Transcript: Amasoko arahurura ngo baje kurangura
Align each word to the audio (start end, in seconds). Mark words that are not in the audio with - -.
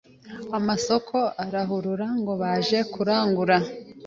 Amasoko 0.57 1.17
arahurura 1.43 2.07
ngo 2.19 2.33
baje 2.41 2.79
kurangura 2.93 3.57